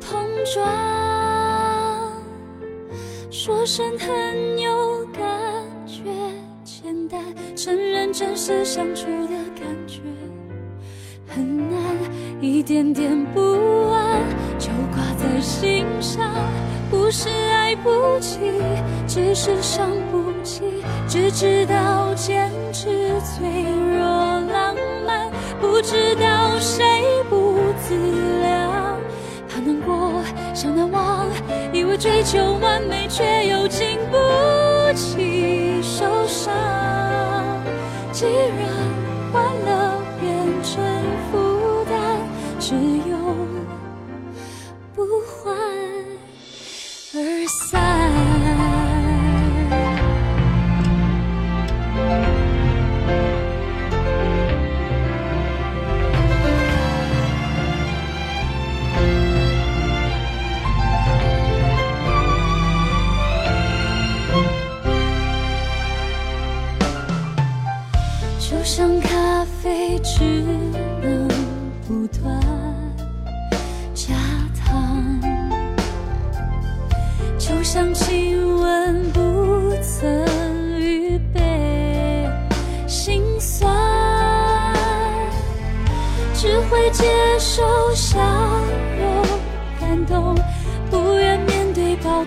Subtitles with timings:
[0.00, 0.66] 碰撞。
[3.30, 5.22] 说声很有感
[5.86, 6.02] 觉，
[6.64, 7.20] 简单
[7.56, 10.00] 承认真实相处的感觉
[11.26, 11.80] 很难，
[12.40, 13.40] 一点点不
[13.90, 14.20] 安
[14.58, 16.30] 就挂在心上。
[16.90, 18.40] 不是爱不起，
[19.06, 20.64] 只是伤不起，
[21.06, 22.88] 只知道坚持
[23.20, 23.48] 脆
[23.96, 24.04] 弱
[24.52, 24.74] 浪
[25.06, 25.30] 漫，
[25.60, 26.84] 不知道谁
[27.28, 27.49] 不
[31.90, 34.16] 以为追求完美，却又经不
[34.94, 36.54] 起受伤。
[38.12, 38.59] 既然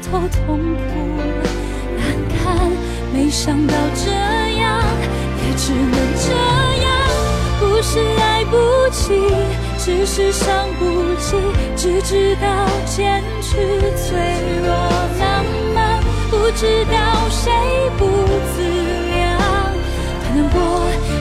[0.06, 0.92] 头痛苦
[1.98, 2.72] 难堪。
[3.14, 4.12] 没想到这
[4.60, 4.84] 样。
[5.46, 6.32] 也只能这
[6.84, 6.92] 样，
[7.60, 8.56] 不是爱不
[8.92, 9.14] 起，
[9.78, 11.36] 只是伤不起，
[11.76, 12.48] 只知道
[12.86, 13.58] 坚持
[13.98, 14.18] 脆
[14.64, 14.74] 弱
[15.20, 17.52] 浪漫，不知道谁
[17.98, 18.08] 不
[18.56, 18.64] 自
[19.14, 19.38] 量。
[20.24, 20.58] 太难过，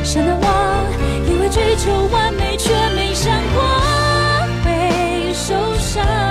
[0.05, 0.87] 想难忘，
[1.27, 3.63] 以为追求完美，却没想过
[4.65, 6.22] 会受伤。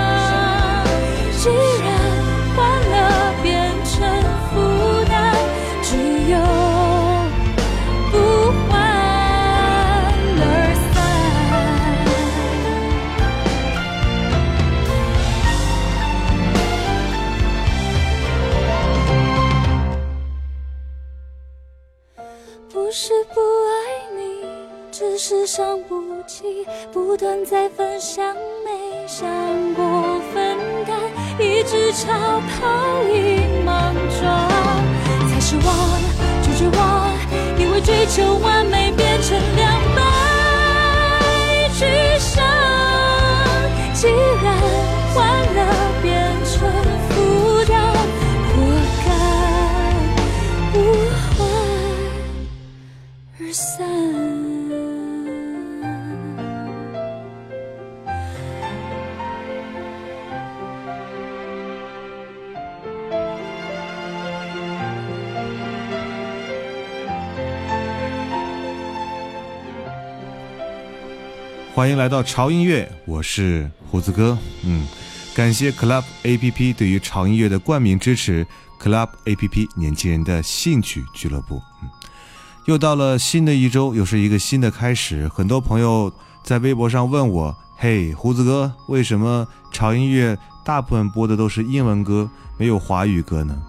[27.12, 28.34] 不断在分享，
[28.64, 29.28] 没想
[29.74, 30.56] 过分
[30.86, 30.96] 担，
[31.38, 32.08] 一直超
[32.40, 34.48] 跑影莽撞，
[35.28, 35.68] 才是我
[36.40, 37.12] 就绝望。
[37.60, 39.81] 因为追求完美变成两
[71.82, 74.38] 欢迎来到潮音乐，我是胡子哥。
[74.62, 74.86] 嗯，
[75.34, 78.46] 感谢 Club A P P 对于潮音乐的冠名支持。
[78.80, 81.60] Club A P P 年轻人的兴趣俱乐部。
[81.82, 81.90] 嗯，
[82.66, 85.26] 又到了新的一周，又是一个新的开始。
[85.26, 86.12] 很多朋友
[86.44, 93.60] 在微博上问我：“嘿，胡子哥，为什么潮音乐大部分播的都是英文歌，没有华语歌呢？”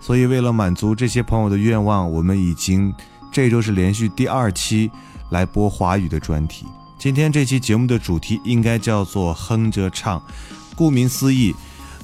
[0.00, 2.90] 所以，为了满足这些朋友的愿望，我们已经
[3.30, 4.90] 这周是连续第二期
[5.28, 6.64] 来播华语的专题。
[6.98, 10.20] 今天这期节目的主题应该叫做“哼着唱”，
[10.74, 11.54] 顾名思义，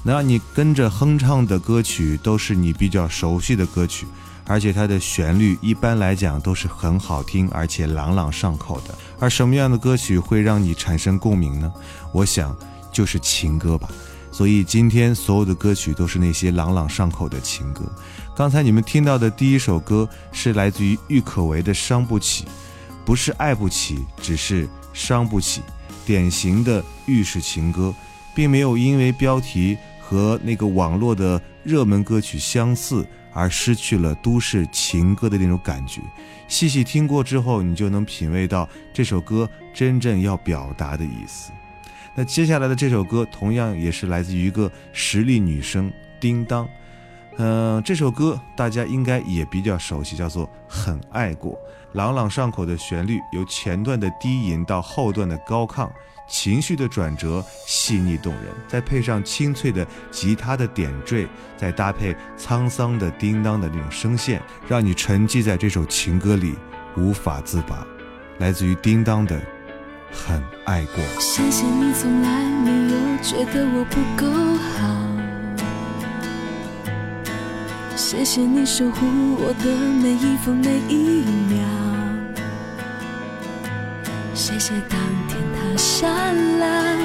[0.05, 4.07] 能让你跟着哼唱的歌曲都是你比较熟悉的歌曲，
[4.47, 8.95] 而且它的旋律一般来讲都是很好听，而且朗朗上口的。
[9.19, 11.73] 而什么样的歌曲会让你产生共鸣呢？
[12.13, 12.57] 我想
[12.93, 13.89] 就是情歌吧。
[14.31, 17.83] 所以今天所有的歌曲都是那些朗朗上口的情歌。
[18.37, 22.45] 刚才你们听到的第一首歌是来自于郁可唯的《伤不起》，
[23.05, 24.69] 不是爱不起，只是。
[24.95, 25.61] 伤不起，
[26.07, 27.93] 典型的浴室情歌，
[28.35, 36.01] 并没有因为标题和那个网络的热门歌曲相似而失去了都市情歌的那种感觉。
[36.47, 41.51] 细细听过之后，你就能品味到这首歌真正要表达的意思。
[42.15, 46.69] 那接下来的这首歌同样也是来自于一个实力女生叮当。
[47.39, 51.53] 嗯，这首歌大家应该也比较熟悉，叫做《很爱过》，
[51.95, 55.89] 朗朗上口的旋律，由前段的低吟到后段的高亢，
[56.29, 66.57] 情绪的转折细腻动人，再配上清脆的吉他的点缀，再搭配沧桑的叮当的那种声线，让你沉寂在这首情歌里
[66.97, 67.87] 无法自拔。
[68.39, 69.39] 来自于叮当的
[70.11, 71.05] 《很爱过》。
[71.21, 74.27] 谢谢你从来没有觉得我不够
[74.57, 75.14] 好。
[77.97, 79.07] 谢谢你守护
[79.39, 79.71] 我的
[80.03, 81.65] 每一分每一秒，
[84.35, 84.99] 谢谢当
[85.29, 86.09] 天塌下
[86.59, 86.97] 来，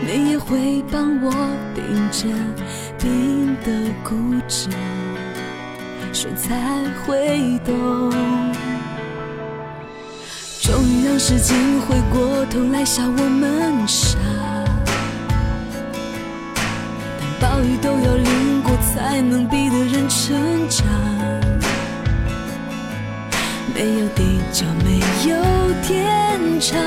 [0.00, 1.30] 你也会帮我
[1.74, 2.28] 顶着
[2.98, 3.70] 冰的
[4.02, 4.14] 固
[4.48, 4.70] 执，
[6.12, 8.10] 说才会懂。
[10.62, 14.18] 终于让时间回过头来笑我们傻。
[17.38, 18.26] 暴雨都要淋，
[19.16, 20.36] 才能逼得人成
[20.68, 20.86] 长。
[23.74, 26.78] 没有地久，没有天长，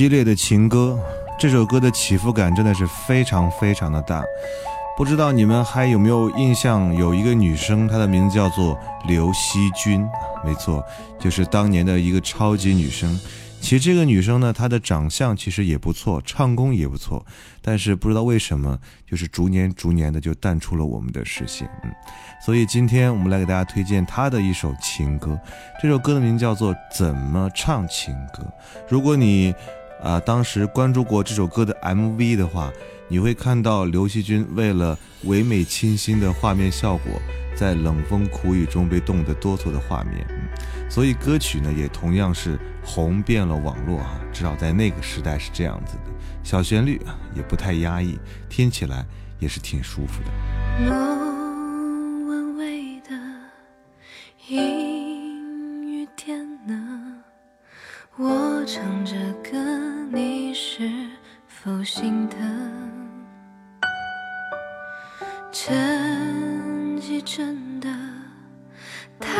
[0.00, 0.98] 激烈的情歌，
[1.38, 4.24] 这首歌的起伏感真的是非常非常的大。
[4.96, 6.94] 不知道你们还有没有印象？
[6.94, 10.00] 有一个女生，她的名字叫做刘惜君，
[10.42, 10.82] 没错，
[11.18, 13.14] 就是当年的一个超级女生。
[13.60, 17.22] 其实这个女生呢，她的长相其实也不错，唱功也不错，
[17.60, 21.68] 但是不知道为什么，就是逐年逐年的就淡出了我们的视线。
[21.84, 21.92] 嗯，
[22.42, 25.38] 所以今天我们来给大家推荐她的一首情歌，
[25.82, 28.42] 这首歌的名字叫做《怎么唱情歌》。
[28.88, 29.54] 如果你
[30.02, 32.72] 啊，当时关注过这首歌的 MV 的话，
[33.08, 37.20] 你会看到刘惜君为了唯美清新的画面效果，
[37.54, 40.26] 在冷风苦雨中被冻得哆嗦的画面。
[40.88, 46.02] 所以歌曲呢也同样是红遍了网络啊，至少在那个时代是这样子的。
[46.42, 49.04] 小旋律啊也不太压抑，听起来
[49.38, 50.30] 也是挺舒服的。
[50.84, 50.94] 莫
[52.26, 53.10] 问为的
[58.22, 59.56] 我唱着歌，
[60.12, 60.90] 你是
[61.46, 62.38] 否心疼？
[65.50, 67.88] 成绩真的
[69.18, 69.32] 太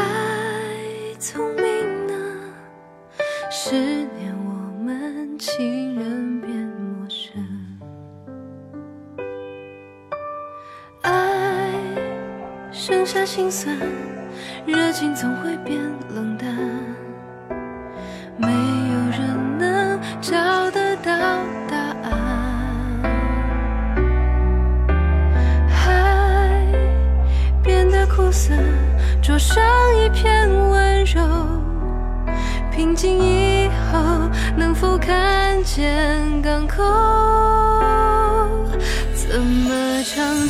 [1.18, 2.14] 聪明呢，
[3.50, 7.34] 十年我们情人变陌生。
[11.02, 11.70] 爱
[12.72, 13.76] 剩下心酸，
[14.64, 15.78] 热情总会变
[16.14, 16.49] 冷淡，
[18.40, 21.12] 没有人能找得到
[21.68, 21.76] 答
[22.09, 22.11] 案。
[25.68, 26.66] 海
[27.62, 28.54] 变得苦涩，
[29.23, 29.62] 灼伤
[29.97, 31.20] 一片温柔。
[32.70, 33.99] 平静以后，
[34.56, 36.82] 能否看见港口？
[39.14, 40.49] 怎么唱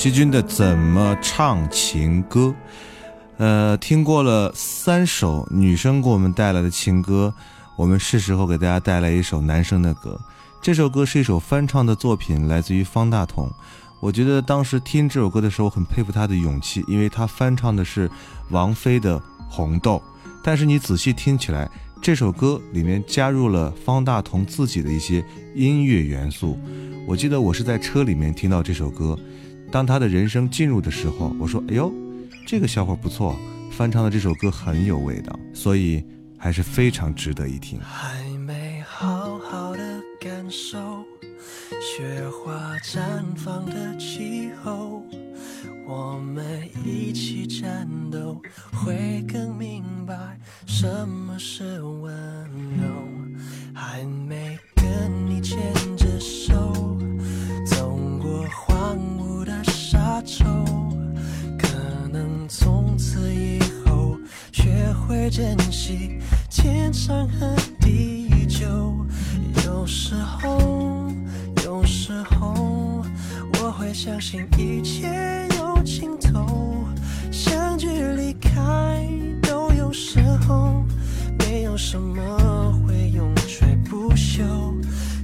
[0.00, 2.46] 刘惜君的《怎么唱情歌》，
[3.36, 7.34] 呃，听过了三首女生给我们带来的情歌，
[7.76, 10.18] 我们是时候给大家带来一首男生的歌。
[10.62, 13.52] 这首歌是一首翻唱的作品，来自于方大同。
[14.00, 18.10] 我觉得当时听这首歌的时候，很佩服他的勇气，因为他翻唱的是
[18.48, 19.18] 王菲的
[19.50, 20.02] 《红豆》，
[20.42, 25.22] 但是你仔细听起来，这首歌里面加入了方大同自己的一些
[25.54, 26.58] 音乐元素。
[27.06, 29.14] 我记得我是在车里面听到这首歌，
[29.70, 31.92] 当他的人生进入的时候，我说：“哎呦，
[32.46, 33.38] 这个小伙不错，
[33.70, 36.04] 翻唱的这首歌很有味道，所以
[36.36, 41.04] 还是非常值得一听。”还没好好的感受
[41.80, 43.00] 雪花绽
[43.36, 45.02] 放的气候，
[45.86, 50.14] 我们一起战斗，会更明白
[50.66, 52.12] 什么是温
[52.76, 52.86] 柔。
[53.72, 54.84] 还没跟
[55.26, 55.56] 你牵
[55.96, 56.98] 着手
[57.64, 58.98] 走过荒
[59.90, 60.44] 沙洲，
[61.58, 61.66] 可
[62.12, 64.16] 能从此以后
[64.52, 68.68] 学会珍惜天长和地久。
[69.66, 71.10] 有时候，
[71.64, 73.04] 有时候
[73.54, 75.08] 我会相信一切
[75.58, 76.86] 有尽头，
[77.32, 79.04] 相聚离开
[79.42, 80.84] 都有时候，
[81.36, 84.44] 没有什么会永垂不朽。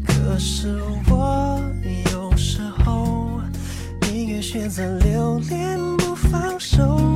[0.05, 0.77] 可是
[1.09, 1.61] 我
[4.37, 7.16] 也选择留恋不放手，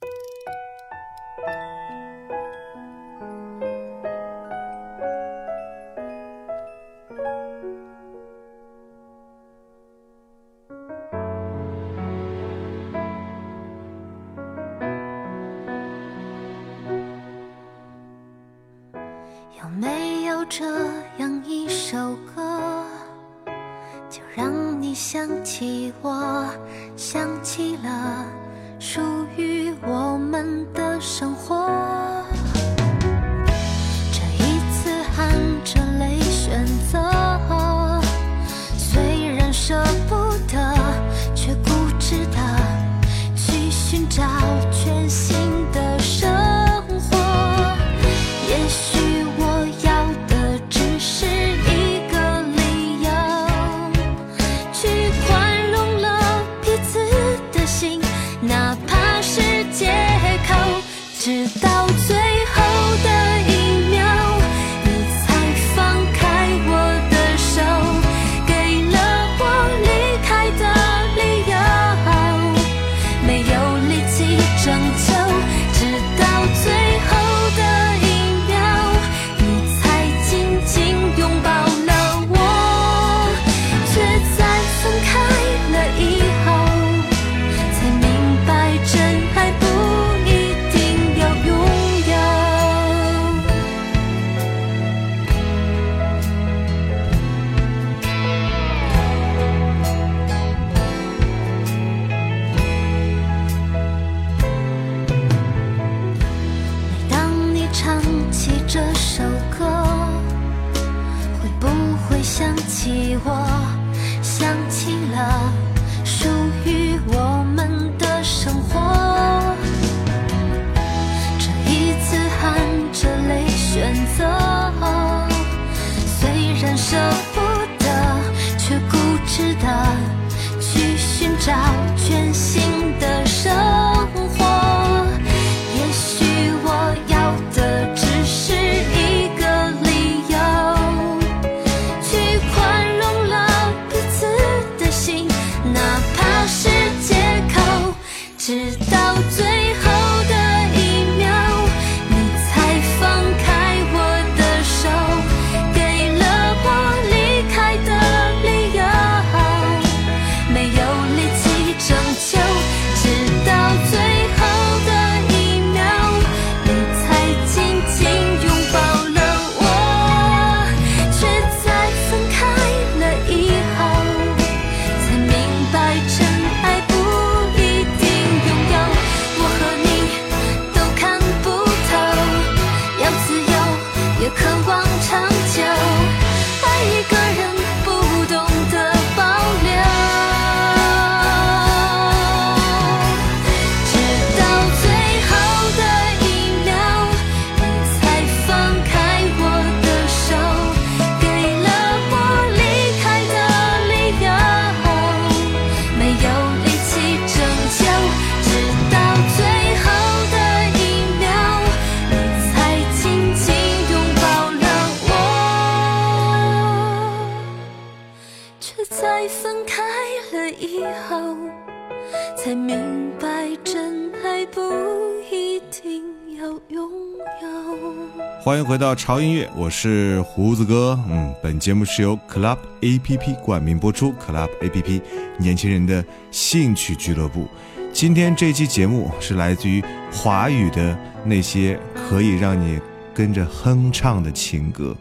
[228.71, 230.97] 回到潮音乐，我是胡子哥。
[231.09, 235.01] 嗯，本节目是由 Club APP 冠名播出，Club APP
[235.37, 237.49] 年轻人的兴趣俱乐部。
[237.91, 242.79] 今天这期节目是来自于华语的那些可以让你
[243.13, 244.95] 跟着哼唱的情歌。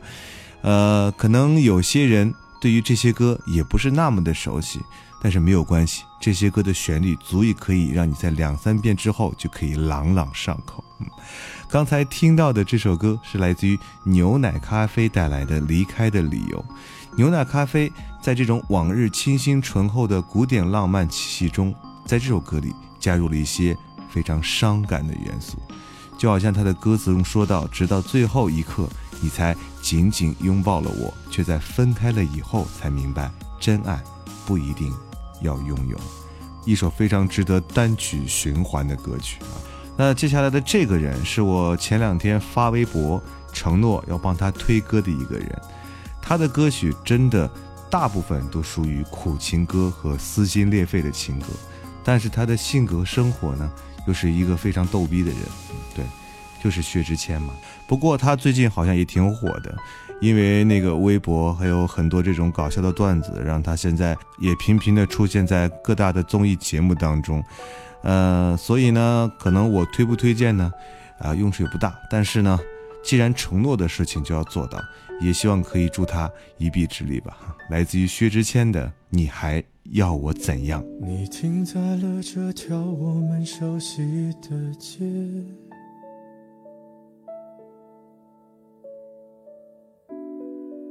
[0.62, 4.80] 呃，可能有些人对于这些歌也不是那么的熟悉，
[5.20, 10.84] 但是没有关系，这些歌的旋律足以可以让你在两三遍之后就可以朗朗上口。
[10.98, 11.06] 嗯，
[11.70, 16.58] 刚才听到的这首歌是来自于牛奶咖啡带来的《离开的理由》。
[17.16, 17.90] 牛奶咖啡
[18.22, 23.76] 在这种往日清新醇厚的古典浪漫气息中，在这首歌里加入了一些
[24.10, 25.58] 非常伤感的元素，
[26.18, 28.88] 就好像他的歌词中说到：“直到最后一刻，
[29.20, 29.56] 你才
[29.90, 34.00] 紧紧拥抱了我，却在分开了以后才明白，真爱
[34.46, 34.94] 不一定
[35.42, 35.98] 要拥有。”
[36.64, 39.58] 一首非常值得单曲循环的歌曲啊。
[39.96, 43.20] 那接下来的这个人是我前两天发微博
[43.52, 45.60] 承诺要帮他推歌的一个人，
[46.22, 47.50] 他的歌曲真的
[47.90, 51.46] 大部分都属于苦情歌和撕心裂肺的情歌，
[52.04, 53.68] 但是他的性格生活呢，
[54.06, 55.40] 又是一个非常逗逼的人。
[55.96, 56.04] 对，
[56.62, 57.52] 就是薛之谦嘛。
[57.90, 59.76] 不过他最近好像也挺火的，
[60.20, 67.42] 因为那个微博还有很多这种搞笑的段子，让他现在也频频的出现在各大的综艺节目当中。
[68.02, 70.70] 呃，所以呢，可能我推不推荐呢？
[71.18, 71.92] 啊，用处也不大。
[72.08, 72.56] 但是呢，
[73.02, 74.80] 既然承诺的事情就要做到，
[75.20, 77.36] 也希望可以助他一臂之力吧。
[77.70, 80.80] 来自于薛之谦的《你还要我怎样》。
[81.04, 85.00] 你停在了这条我们熟悉的街，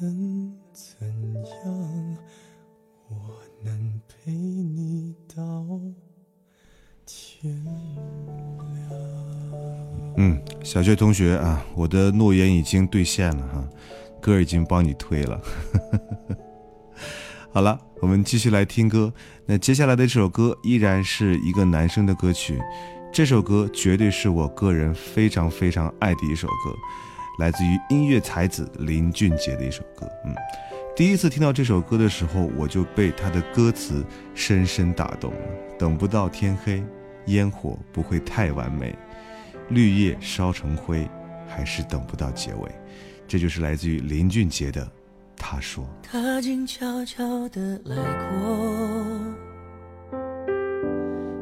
[0.00, 1.06] 能怎
[1.44, 2.16] 样？
[3.08, 3.16] 我
[3.62, 5.64] 能陪你到
[7.06, 8.90] 天亮
[10.16, 13.68] 嗯，小学同学啊，我的诺言已经兑现了哈，
[14.20, 15.40] 歌已经帮你推了。
[17.52, 19.12] 好了，我们继续来听歌。
[19.46, 22.60] 那接下来的这首歌依然是一个男生的歌曲，
[23.12, 26.74] 这首歌绝对是我个人非常非常爱的一首歌，
[27.38, 30.08] 来自于音乐才子林俊杰的一首歌。
[30.24, 30.34] 嗯，
[30.94, 35.38] 第一次听到这首歌的时候，我就被他的歌词深深打动了。
[35.78, 36.82] 等不到天黑，
[37.26, 38.94] 烟火不会太完美。
[39.70, 41.08] 绿叶烧成灰，
[41.48, 42.70] 还是等不到结尾。
[43.26, 44.86] 这就是来自于林俊杰的。
[45.36, 47.96] 他说：“他静悄悄地来
[48.30, 50.16] 过，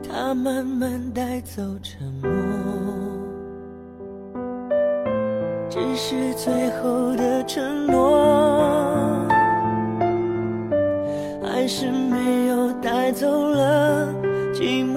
[0.09, 2.31] 他慢慢带走沉默，
[5.75, 9.27] 只是最后的承诺，
[11.43, 14.07] 还是没有带走了
[14.53, 14.92] 寂寞。”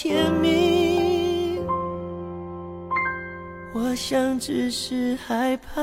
[0.00, 1.58] 甜蜜。
[3.74, 5.82] 我想，只是害怕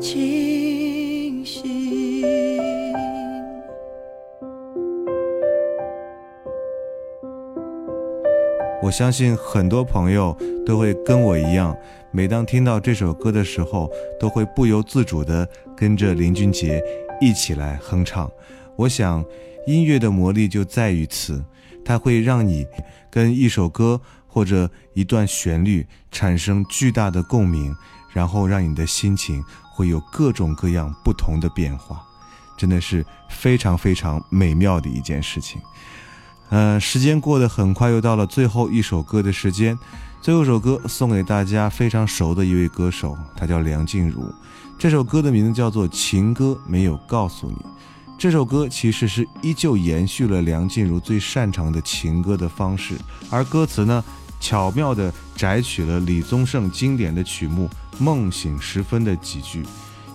[0.00, 2.24] 清醒。
[8.82, 11.76] 我相信很多朋友都会跟我一样，
[12.10, 16.82] 每当听到这首歌的时候，都会不由自主地跟着林俊杰
[17.20, 18.32] 一起来哼唱。
[18.74, 19.22] 我想，
[19.66, 21.44] 音乐的魔力就在于此，
[21.84, 22.66] 它会让你
[23.10, 27.74] 跟一首歌或者一段旋律产生巨大的共鸣，
[28.12, 29.42] 然后让你的心情
[29.74, 32.00] 会有各种各样不同的变化，
[32.56, 35.60] 真的是非常非常美妙的一件事情。
[36.50, 39.78] 呃，时间过得很快，又到了最后一首歌的时间。
[40.20, 44.30] 最后一首歌送给大家非常熟的一位歌手，他叫梁静茹。
[44.78, 47.56] 这首歌的名字叫做《情歌没有告诉你》。
[48.20, 52.94] 这首歌其实是依旧延续了梁静茹最擅长的情歌的方式，
[53.30, 54.04] 而歌词呢，
[54.38, 57.66] 巧妙地摘取了李宗盛经典的曲目
[57.98, 59.64] 《梦醒时分》的几句：“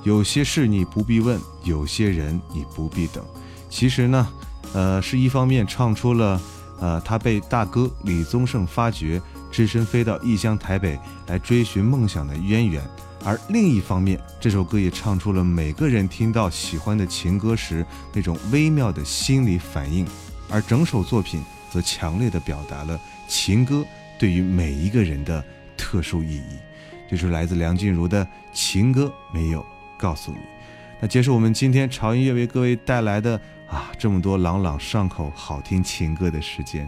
[0.05, 3.25] 有些事你不必问，有些人你不必等。”
[3.71, 4.27] 其实呢。
[4.73, 6.41] 呃，是一方面唱出了，
[6.81, 12.83] 呃，他被大哥李宗盛发掘，只身飞到异乡台北来追寻梦想的渊源；
[13.25, 20.07] 而另一方面，这首歌也唱出了每个人听到喜欢的情歌时那种微妙的心理反应。
[20.47, 23.83] 而整首作品则强烈的表达了情歌
[24.19, 25.43] 对于每一个人的
[25.75, 26.59] 特殊意义。
[27.09, 28.23] 这是来自梁静茹的
[28.53, 29.65] 《情歌没有
[29.97, 30.37] 告诉你》。
[31.01, 33.41] 那结束我们今天潮音乐为各位带来的。
[33.67, 36.87] 啊，这么多朗朗上口、好听情歌的时间，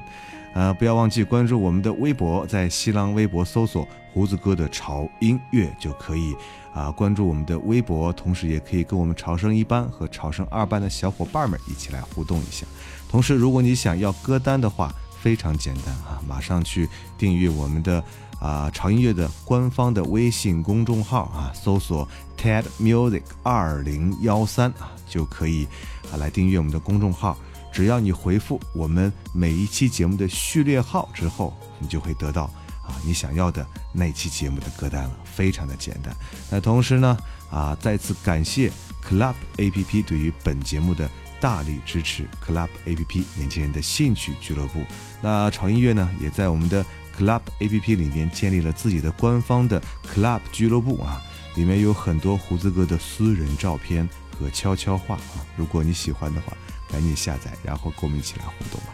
[0.54, 3.86] 呃，不要忘记关注我们的微博，在新浪微博搜索
[4.18, 6.36] “胡子哥的潮音乐”就可以
[6.74, 12.66] 啊，关注我们的微博，同时也可以跟我们潮声一班和潮声二班的小伙伴们一起来互动一下。
[13.08, 14.92] 同时，如果你想要歌单的话，
[15.22, 18.04] 非常简单啊，马上去订阅我们的
[18.40, 25.68] 啊潮音乐的官方的微信公众号啊，搜索 TED Music 二零幺三啊，就可以。
[26.12, 27.38] 啊，来订阅我们的公众号，
[27.72, 32.50] 只要你回复我们每一期节目的序列号之后，你就会得到
[32.88, 36.16] 啊你想要的那期节目的歌单了，非常的简单。
[36.50, 37.18] 那同时呢，
[37.52, 38.72] 啊再次感谢
[39.08, 41.10] Club A P P 对于本节目的
[41.40, 44.84] 大力支持，Club A P P 年轻人的兴趣俱乐部。
[45.22, 46.84] 那潮音乐呢，也在我们的
[47.18, 49.82] Club A P P 里面建立了自己的官方的
[50.14, 51.22] Club 俱乐部啊，
[51.56, 54.08] 里面有很多胡子哥的私人照片。
[54.40, 55.42] 和悄悄话啊！
[55.56, 56.54] 如果你喜欢的话，
[56.92, 58.94] 赶紧下载，然后跟我们一起来互动吧。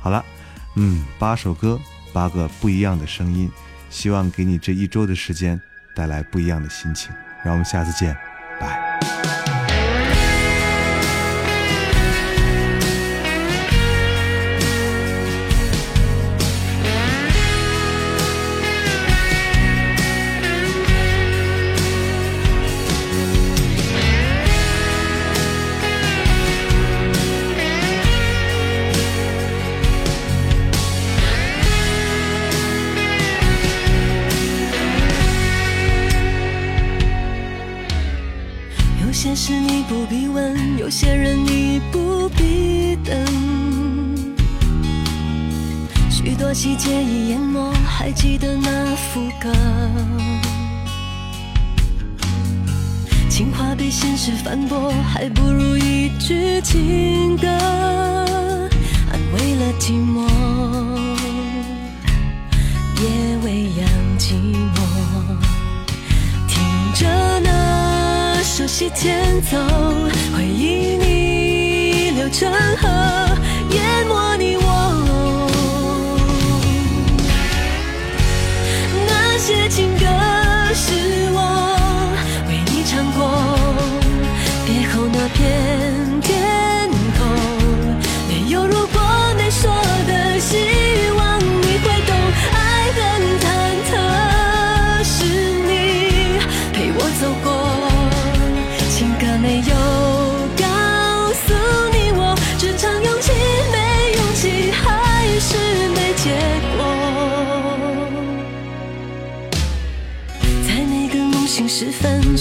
[0.00, 0.24] 好了，
[0.74, 1.78] 嗯，八首歌，
[2.12, 3.50] 八个不一样的声音，
[3.90, 5.60] 希望给你这一周的时间
[5.94, 7.12] 带来不一样的心情。
[7.44, 8.16] 让我们下次见，
[8.60, 9.41] 拜。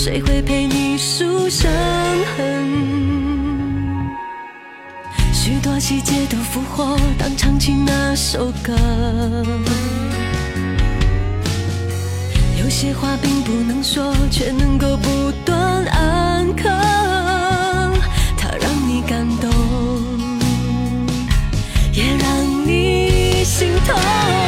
[0.04, 1.72] 谁会陪你数伤
[2.36, 4.10] 痕？
[5.32, 8.76] 许多细节都复活，当唱起那首歌。
[12.60, 16.68] 有些话并不能说，却能够不断安刻，
[18.36, 19.52] 它让你感动，
[21.93, 24.40] 也让你心痛。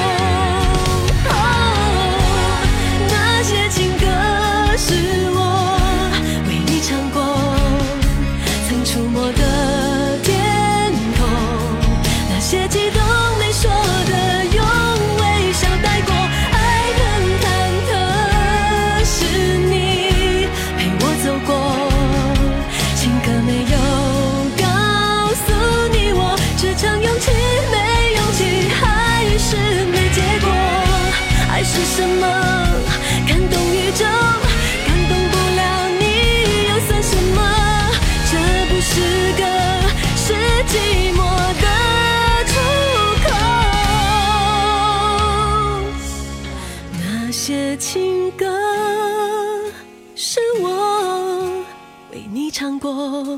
[52.80, 53.38] 过，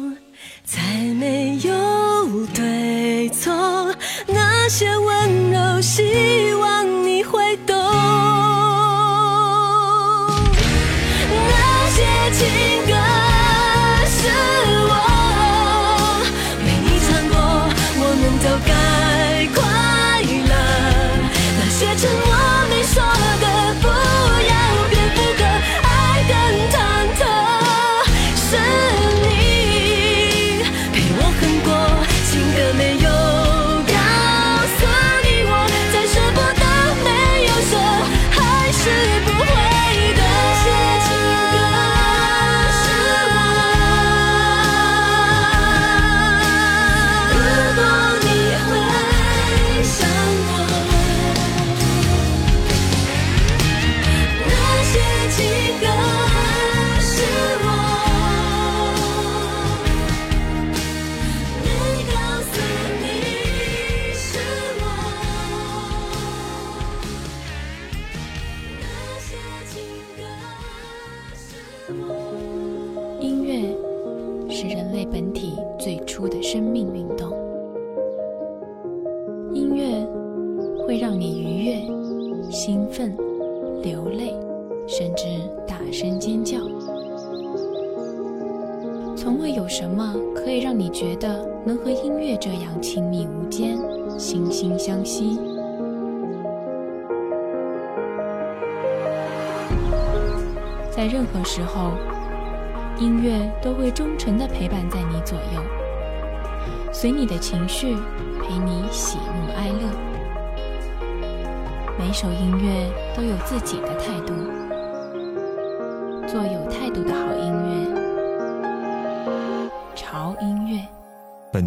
[0.65, 0.82] 才
[1.19, 3.53] 没有对错。
[4.28, 6.44] 那些温柔细。